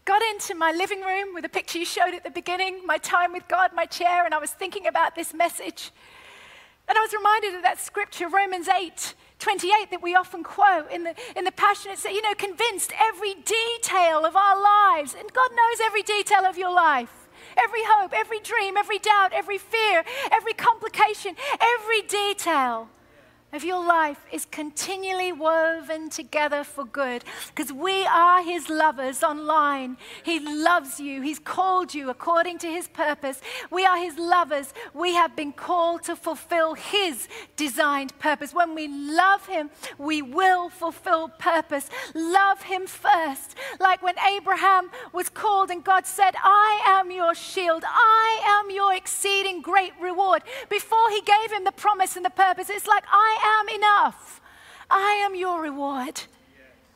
[0.09, 3.31] got into my living room with a picture you showed at the beginning, my time
[3.31, 5.93] with God, my chair, and I was thinking about this message.
[6.89, 11.05] And I was reminded of that scripture, Romans 8, 28, that we often quote in
[11.05, 11.93] the, in the Passion.
[11.93, 15.15] It says, you know, convinced every detail of our lives.
[15.15, 17.29] And God knows every detail of your life.
[17.59, 22.89] Every hope, every dream, every doubt, every fear, every complication, every detail
[23.53, 29.97] of your life is continually woven together for good because we are his lovers online.
[30.23, 33.41] He loves you, he's called you according to his purpose.
[33.71, 34.75] We are his lovers.
[34.93, 38.53] We have been called to fulfill his designed purpose.
[38.53, 41.89] When we love him, we will fulfill purpose.
[42.15, 43.55] Love him first.
[43.81, 48.95] Like when Abraham was called and God said, I am your shield, I am your
[48.95, 50.43] exceeding great reward.
[50.69, 54.41] Before he gave him the promise and the purpose, it's like, I am enough.
[54.91, 56.23] I am your reward.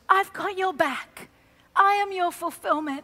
[0.09, 1.29] I've got your back.
[1.75, 3.03] I am your fulfillment.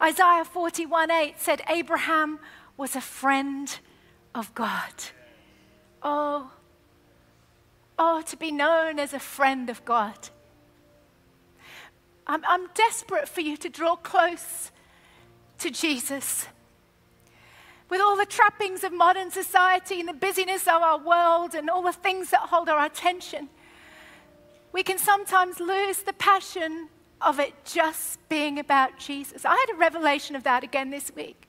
[0.00, 2.38] Isaiah 41 8 said, Abraham
[2.76, 3.78] was a friend
[4.34, 4.94] of God.
[6.02, 6.52] Oh,
[7.98, 10.28] oh, to be known as a friend of God.
[12.26, 14.70] I'm, I'm desperate for you to draw close
[15.58, 16.46] to Jesus
[17.90, 21.82] with all the trappings of modern society and the busyness of our world and all
[21.82, 23.48] the things that hold our attention,
[24.72, 26.88] we can sometimes lose the passion
[27.20, 29.44] of it just being about Jesus.
[29.44, 31.48] I had a revelation of that again this week.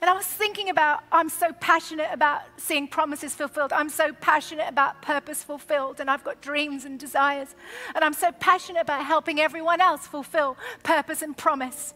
[0.00, 3.72] And I was thinking about, I'm so passionate about seeing promises fulfilled.
[3.72, 5.98] I'm so passionate about purpose fulfilled.
[5.98, 7.54] And I've got dreams and desires.
[7.94, 11.94] And I'm so passionate about helping everyone else fulfill purpose and promise.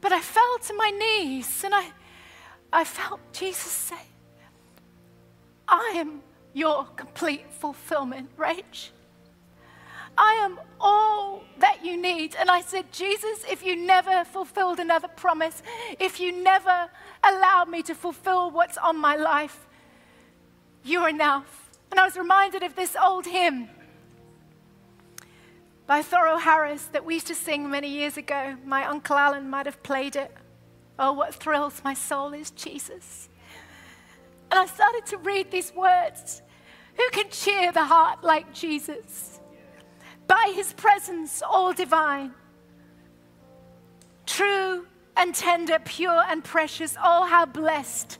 [0.00, 1.90] But I fell to my knees and I,
[2.72, 3.96] I felt Jesus say,
[5.66, 6.22] I am
[6.54, 8.90] your complete fulfillment, Rach.
[10.16, 12.34] I am all that you need.
[12.38, 15.62] And I said, Jesus, if you never fulfilled another promise,
[16.00, 16.90] if you never
[17.22, 19.66] allowed me to fulfill what's on my life,
[20.84, 21.70] you're enough.
[21.90, 23.68] And I was reminded of this old hymn
[25.88, 28.56] by Thoro Harris that we used to sing many years ago.
[28.64, 30.32] My Uncle Alan might have played it.
[31.00, 33.28] Oh, what thrills my soul is Jesus.
[34.52, 36.42] And I started to read these words.
[36.96, 39.38] Who can cheer the heart like Jesus?
[40.28, 42.32] by his presence, all divine.
[44.26, 44.86] True
[45.16, 48.18] and tender, pure and precious, oh, how blessed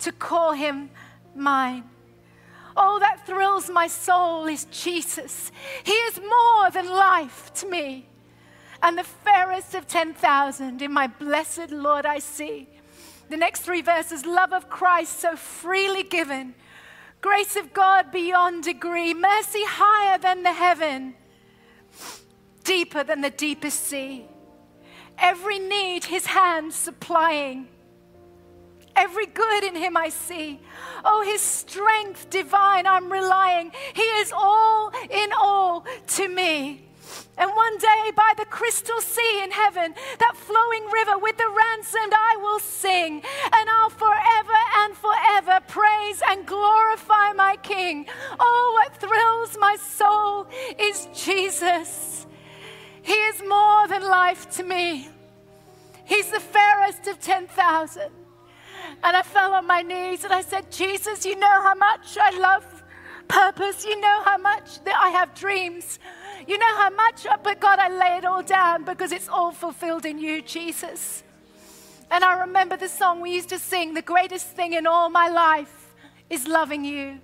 [0.00, 0.90] to call him
[1.36, 1.84] mine.
[2.76, 5.50] Oh, that thrills my soul is Jesus.
[5.84, 8.06] He is more than life to me.
[8.82, 12.68] And the fairest of 10,000 in my blessed Lord I see.
[13.28, 16.54] The next three verses love of Christ so freely given,
[17.20, 21.14] grace of God beyond degree, mercy higher than the heaven
[22.64, 24.24] deeper than the deepest sea.
[25.18, 27.68] Every need, his hand supplying.
[29.00, 30.60] Every good in him I see.
[31.06, 33.72] Oh, his strength divine, I'm relying.
[33.94, 35.86] He is all in all
[36.18, 36.84] to me.
[37.38, 42.12] And one day by the crystal sea in heaven, that flowing river with the ransomed,
[42.14, 43.22] I will sing.
[43.54, 48.04] And I'll forever and forever praise and glorify my King.
[48.38, 50.46] Oh, what thrills my soul
[50.78, 52.26] is Jesus.
[53.00, 55.08] He is more than life to me.
[56.04, 58.19] He's the fairest of 10,000.
[59.02, 62.30] And I fell on my knees and I said, Jesus, you know how much I
[62.38, 62.64] love
[63.28, 63.84] purpose.
[63.84, 65.98] You know how much that I have dreams.
[66.46, 70.04] You know how much, but God, I lay it all down because it's all fulfilled
[70.04, 71.22] in you, Jesus.
[72.10, 75.28] And I remember the song we used to sing the greatest thing in all my
[75.28, 75.94] life
[76.28, 77.20] is loving you.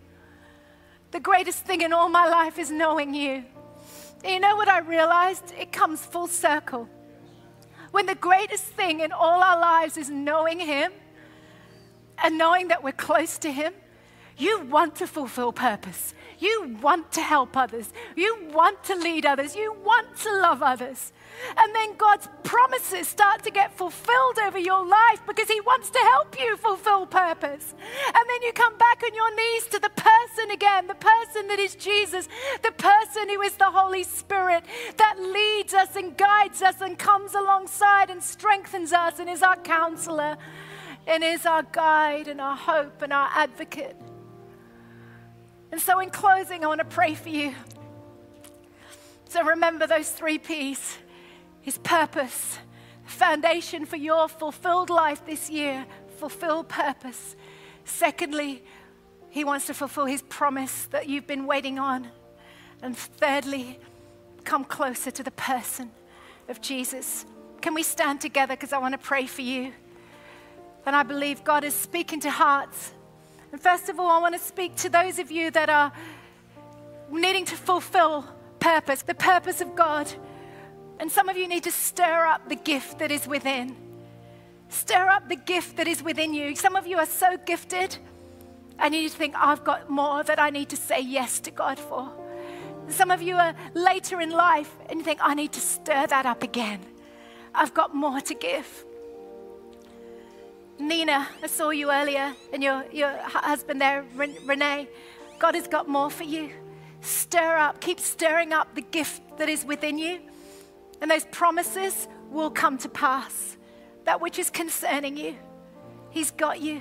[1.10, 3.44] The greatest thing in all my life is knowing you.
[4.24, 5.52] You know what I realized?
[5.58, 6.88] It comes full circle.
[7.90, 10.92] When the greatest thing in all our lives is knowing Him
[12.22, 13.72] and knowing that we're close to Him,
[14.38, 16.12] you want to fulfill purpose.
[16.38, 17.90] You want to help others.
[18.14, 19.56] You want to lead others.
[19.56, 21.12] You want to love others.
[21.56, 25.98] And then God's promises start to get fulfilled over your life because He wants to
[25.98, 27.74] help you fulfill purpose.
[28.06, 31.58] And then you come back on your knees to the person again, the person that
[31.58, 32.28] is Jesus,
[32.62, 34.64] the person who is the Holy Spirit
[34.98, 39.56] that leads us and guides us and comes alongside and strengthens us and is our
[39.56, 40.36] counselor
[41.06, 43.96] and is our guide and our hope and our advocate.
[45.72, 47.54] And so, in closing, I want to pray for you.
[49.28, 50.98] So, remember those three P's
[51.66, 52.60] his purpose,
[53.06, 55.84] foundation for your fulfilled life this year,
[56.18, 57.34] fulfill purpose.
[57.84, 58.62] Secondly,
[59.30, 62.08] he wants to fulfill his promise that you've been waiting on.
[62.82, 63.80] And thirdly,
[64.44, 65.90] come closer to the person
[66.48, 67.26] of Jesus.
[67.60, 68.54] Can we stand together?
[68.54, 69.72] Because I want to pray for you.
[70.86, 72.92] And I believe God is speaking to hearts.
[73.52, 75.92] And first of all, I want to speak to those of you that are
[77.10, 78.24] needing to fulfill
[78.60, 80.10] purpose, the purpose of God.
[80.98, 83.76] And some of you need to stir up the gift that is within.
[84.68, 86.56] Stir up the gift that is within you.
[86.56, 87.98] Some of you are so gifted,
[88.78, 91.50] and you need to think, I've got more that I need to say yes to
[91.50, 92.10] God for.
[92.88, 96.26] Some of you are later in life, and you think, I need to stir that
[96.26, 96.80] up again.
[97.54, 98.84] I've got more to give.
[100.78, 104.88] Nina, I saw you earlier, and your, your husband there, Renee.
[105.38, 106.50] God has got more for you.
[107.00, 110.20] Stir up, keep stirring up the gift that is within you.
[111.00, 113.56] And those promises will come to pass.
[114.04, 115.36] That which is concerning you,
[116.10, 116.80] He's got you.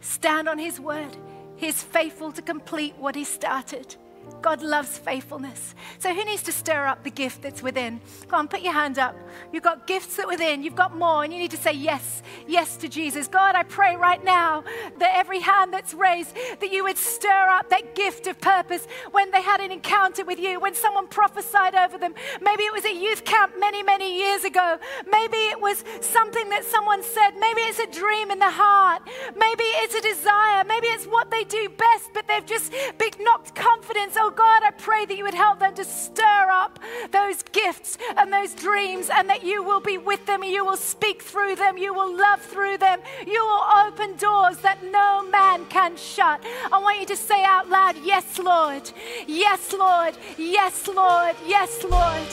[0.00, 1.16] Stand on His word.
[1.56, 3.96] He's faithful to complete what He started.
[4.42, 5.74] God loves faithfulness.
[5.98, 8.00] So, who needs to stir up the gift that's within?
[8.28, 9.16] Come on, put your hand up.
[9.52, 12.76] You've got gifts that within, you've got more, and you need to say yes, yes
[12.78, 13.28] to Jesus.
[13.28, 14.64] God, I pray right now
[14.98, 19.30] that every hand that's raised, that you would stir up that gift of purpose when
[19.30, 22.14] they had an encounter with you, when someone prophesied over them.
[22.40, 24.78] Maybe it was a youth camp many, many years ago.
[25.10, 27.32] Maybe it was something that someone said.
[27.38, 29.02] Maybe it's a dream in the heart.
[29.36, 30.64] Maybe it's a desire.
[30.64, 34.70] Maybe it's what they do best, but they've just been knocked confidence So, God, I
[34.70, 36.78] pray that you would help them to stir up
[37.12, 41.20] those gifts and those dreams, and that you will be with them, you will speak
[41.20, 45.98] through them, you will love through them, you will open doors that no man can
[45.98, 46.42] shut.
[46.72, 48.90] I want you to say out loud, Yes, Lord.
[49.26, 50.16] Yes, Lord.
[50.38, 51.36] Yes, Lord.
[51.46, 52.28] Yes, Lord.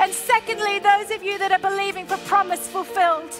[0.00, 3.38] And secondly, those of you that are believing for promise fulfilled,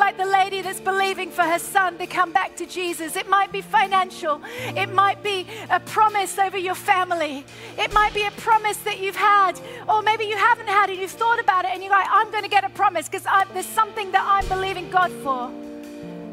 [0.00, 3.14] like the lady that's believing for her son to come back to Jesus.
[3.14, 4.40] It might be financial,
[4.82, 7.44] it might be a promise over your family,
[7.78, 11.10] it might be a promise that you've had, or maybe you haven't had and you've
[11.10, 14.10] thought about it, and you're like, I'm going to get a promise because there's something
[14.12, 15.52] that I'm believing God for.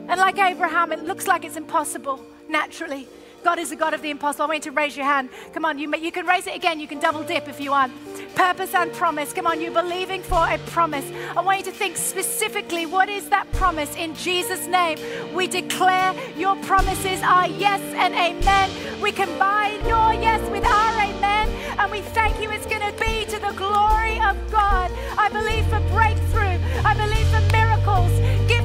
[0.10, 3.08] And like Abraham, it looks like it's impossible naturally.
[3.48, 4.44] God is the God of the impossible.
[4.44, 5.30] I want you to raise your hand.
[5.54, 6.82] Come on, you, you can raise it again.
[6.82, 7.94] You can double dip if you want.
[8.36, 9.32] Purpose and promise.
[9.32, 11.06] Come on, you're believing for a promise.
[11.34, 14.98] I want you to think specifically what is that promise in Jesus' name?
[15.34, 19.02] We declare your promises are yes and amen.
[19.02, 21.48] We combine your yes with our amen,
[21.80, 24.92] and we thank you it's going to be to the glory of God.
[25.18, 28.12] I believe for breakthrough, I believe for miracles.
[28.50, 28.57] Give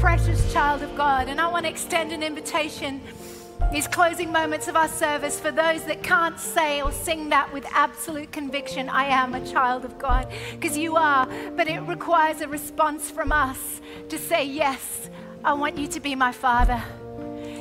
[0.00, 1.28] precious child of God.
[1.28, 3.00] And I want to extend an invitation
[3.70, 7.64] these closing moments of our service for those that can't say or sing that with
[7.72, 10.26] absolute conviction I am a child of God.
[10.52, 15.10] Because you are, but it requires a response from us to say, Yes,
[15.44, 16.82] I want you to be my Father.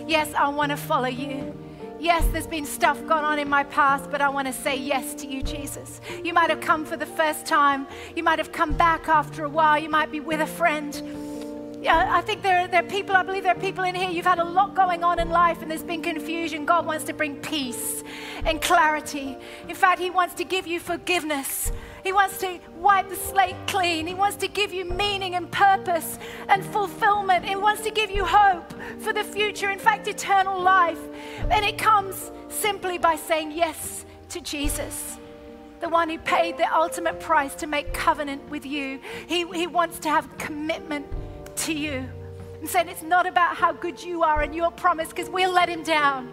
[0.07, 1.53] Yes, I want to follow you.
[1.99, 5.13] Yes, there's been stuff gone on in my past, but I want to say yes
[5.15, 5.99] to you, Jesus.
[6.23, 7.87] You might have come for the first time.
[8.15, 9.77] You might have come back after a while.
[9.77, 11.28] You might be with a friend.
[11.81, 14.09] Yeah, I think there are, there are people, I believe there are people in here,
[14.09, 16.65] you've had a lot going on in life and there's been confusion.
[16.65, 18.03] God wants to bring peace
[18.43, 19.37] and clarity.
[19.69, 21.71] In fact, He wants to give you forgiveness.
[22.03, 24.07] He wants to wipe the slate clean.
[24.07, 26.19] He wants to give you meaning and purpose
[26.49, 27.45] and fulfillment.
[27.45, 30.99] He wants to give you hope for the future, in fact, eternal life.
[31.49, 35.17] And it comes simply by saying yes to Jesus
[35.79, 38.99] the one who paid the ultimate price to make covenant with you.
[39.27, 41.07] He, he wants to have commitment
[41.59, 42.09] to you
[42.59, 45.69] and saying it's not about how good you are and your promise because we'll let
[45.69, 46.31] him down.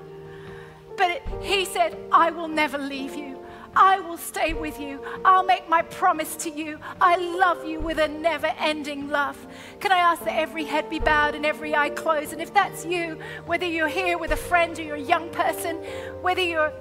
[0.96, 3.38] But it, he said, I will never leave you.
[3.76, 5.00] I will stay with you.
[5.22, 6.78] I'll make my promise to you.
[6.98, 9.36] I love you with a never ending love.
[9.80, 12.32] Can I ask that every head be bowed and every eye closed?
[12.32, 15.76] And if that's you, whether you're here with a friend or you're a young person,
[16.22, 16.72] whether you're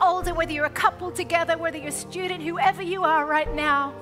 [0.00, 3.92] older, whether you're a couple together, whether you're a student, whoever you are right now,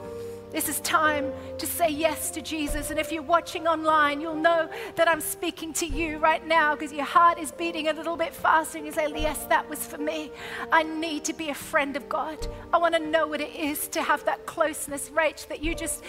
[0.54, 2.90] this is time to say yes to Jesus.
[2.92, 6.92] And if you're watching online, you'll know that I'm speaking to you right now because
[6.92, 9.98] your heart is beating a little bit faster and you say, Yes, that was for
[9.98, 10.30] me.
[10.70, 12.46] I need to be a friend of God.
[12.72, 16.04] I want to know what it is to have that closeness, Rach, that you just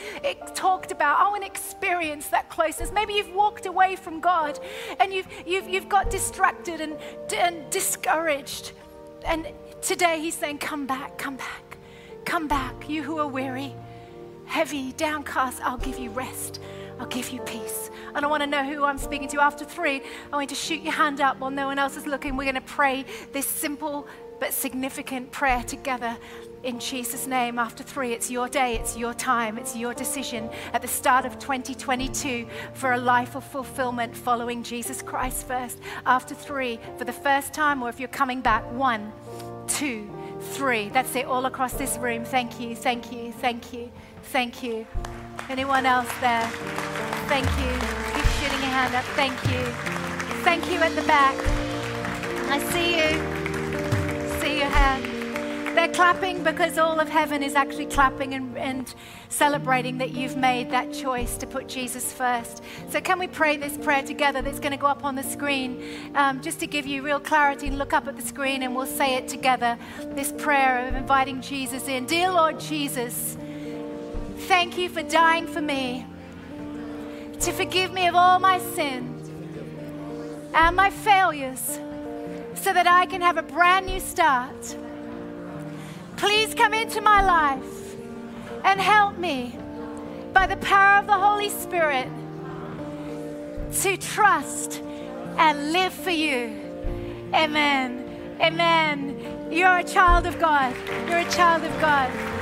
[0.54, 1.20] talked about.
[1.20, 2.92] I want to experience that closeness.
[2.92, 4.60] Maybe you've walked away from God
[5.00, 6.98] and you've, you've, you've got distracted and,
[7.36, 8.74] and discouraged.
[9.26, 9.48] And
[9.82, 11.78] today He's saying, Come back, come back,
[12.26, 13.74] come back, you who are weary
[14.46, 16.60] heavy, downcast, I'll give you rest.
[17.00, 17.90] I'll give you peace.
[18.14, 19.42] And I want to know who I'm speaking to.
[19.42, 22.08] After three, I want you to shoot your hand up while no one else is
[22.08, 22.38] looking.
[22.38, 24.08] We're going to pray this simple
[24.40, 26.18] but significant prayer together
[26.64, 27.60] in Jesus' name.
[27.60, 31.38] After three, it's your day, it's your time, it's your decision at the start of
[31.40, 35.80] 2022 for a life of fulfillment following Jesus Christ first.
[36.06, 39.12] After three, for the first time, or if you're coming back, one,
[39.68, 40.90] two, three.
[40.90, 42.26] That's it, all across this room.
[42.26, 43.92] Thank you, thank you, thank you.
[44.32, 44.86] Thank you.
[45.50, 46.48] Anyone else there?
[47.28, 47.72] Thank you.
[48.16, 49.06] Keep shooting your hand up.
[49.16, 49.64] Thank you.
[50.44, 51.36] Thank you at the back.
[52.50, 54.40] I see you.
[54.40, 55.16] See your hand.
[55.76, 58.96] They're clapping because all of heaven is actually clapping and, and
[59.28, 62.64] celebrating that you've made that choice to put Jesus first.
[62.90, 66.12] So, can we pray this prayer together that's going to go up on the screen
[66.16, 69.16] um, just to give you real clarity look up at the screen and we'll say
[69.16, 69.78] it together.
[70.12, 72.06] This prayer of inviting Jesus in.
[72.06, 73.38] Dear Lord Jesus,
[74.38, 76.06] Thank you for dying for me,
[77.40, 79.30] to forgive me of all my sins
[80.54, 81.80] and my failures,
[82.54, 84.78] so that I can have a brand new start.
[86.18, 87.96] Please come into my life
[88.64, 89.58] and help me
[90.34, 92.08] by the power of the Holy Spirit
[93.82, 94.82] to trust
[95.38, 96.62] and live for you.
[97.34, 98.38] Amen.
[98.40, 99.50] Amen.
[99.52, 100.76] You're a child of God.
[101.10, 102.35] You're a child of God.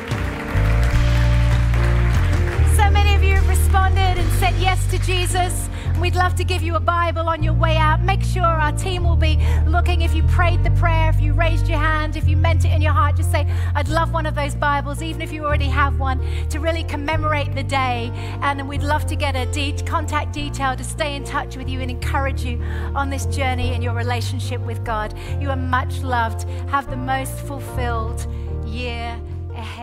[2.75, 5.69] So many of you responded and said yes to Jesus.
[6.01, 8.01] We'd love to give you a Bible on your way out.
[8.01, 11.67] Make sure our team will be looking if you prayed the prayer, if you raised
[11.67, 13.15] your hand, if you meant it in your heart.
[13.15, 16.19] Just say, I'd love one of those Bibles, even if you already have one,
[16.49, 18.11] to really commemorate the day.
[18.41, 21.79] And we'd love to get a de- contact detail to stay in touch with you
[21.79, 22.59] and encourage you
[22.95, 25.13] on this journey in your relationship with God.
[25.39, 26.49] You are much loved.
[26.69, 28.25] Have the most fulfilled
[28.65, 29.15] year
[29.55, 29.82] ahead.